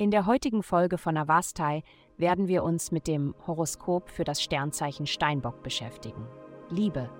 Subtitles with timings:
[0.00, 1.82] In der heutigen Folge von Avastai
[2.16, 6.26] werden wir uns mit dem Horoskop für das Sternzeichen Steinbock beschäftigen.
[6.70, 7.10] Liebe.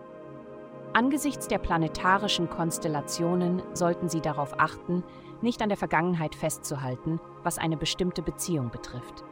[0.93, 5.05] Angesichts der planetarischen Konstellationen sollten Sie darauf achten,
[5.43, 9.25] nicht an der Vergangenheit festzuhalten, was eine bestimmte Beziehung betrifft.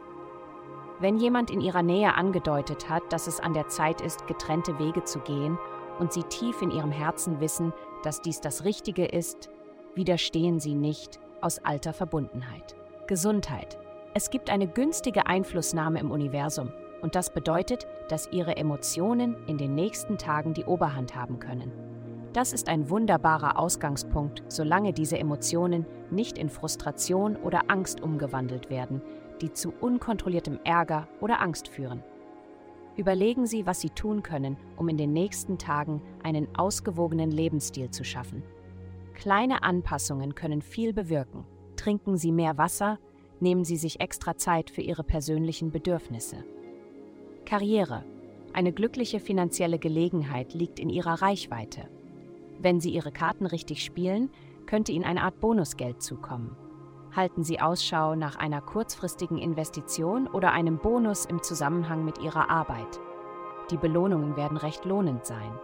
[0.99, 5.03] Wenn jemand in Ihrer Nähe angedeutet hat, dass es an der Zeit ist, getrennte Wege
[5.03, 5.57] zu gehen
[5.97, 7.73] und Sie tief in Ihrem Herzen wissen,
[8.03, 9.49] dass dies das Richtige ist,
[9.99, 12.73] widerstehen Sie nicht aus alter Verbundenheit.
[13.05, 13.77] Gesundheit.
[14.13, 19.75] Es gibt eine günstige Einflussnahme im Universum und das bedeutet, dass Ihre Emotionen in den
[19.75, 21.73] nächsten Tagen die Oberhand haben können.
[22.31, 29.01] Das ist ein wunderbarer Ausgangspunkt, solange diese Emotionen nicht in Frustration oder Angst umgewandelt werden,
[29.41, 32.01] die zu unkontrolliertem Ärger oder Angst führen.
[32.95, 38.05] Überlegen Sie, was Sie tun können, um in den nächsten Tagen einen ausgewogenen Lebensstil zu
[38.05, 38.43] schaffen.
[39.19, 41.45] Kleine Anpassungen können viel bewirken.
[41.75, 42.99] Trinken Sie mehr Wasser,
[43.41, 46.45] nehmen Sie sich extra Zeit für Ihre persönlichen Bedürfnisse.
[47.45, 48.05] Karriere.
[48.53, 51.89] Eine glückliche finanzielle Gelegenheit liegt in Ihrer Reichweite.
[52.59, 54.29] Wenn Sie Ihre Karten richtig spielen,
[54.65, 56.55] könnte Ihnen eine Art Bonusgeld zukommen.
[57.13, 63.01] Halten Sie Ausschau nach einer kurzfristigen Investition oder einem Bonus im Zusammenhang mit Ihrer Arbeit.
[63.69, 65.59] Die Belohnungen werden recht lohnend sein.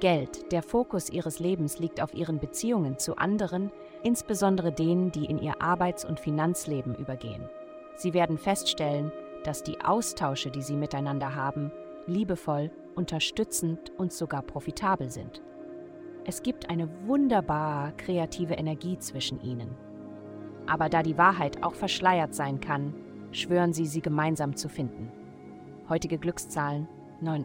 [0.00, 3.70] Geld, der Fokus ihres Lebens liegt auf ihren Beziehungen zu anderen,
[4.02, 7.48] insbesondere denen, die in ihr Arbeits- und Finanzleben übergehen.
[7.96, 9.12] Sie werden feststellen,
[9.44, 11.70] dass die Austausche, die sie miteinander haben,
[12.06, 15.42] liebevoll, unterstützend und sogar profitabel sind.
[16.24, 19.76] Es gibt eine wunderbar kreative Energie zwischen ihnen.
[20.66, 22.94] Aber da die Wahrheit auch verschleiert sein kann,
[23.32, 25.12] schwören sie, sie gemeinsam zu finden.
[25.88, 26.88] Heutige Glückszahlen
[27.20, 27.44] 9.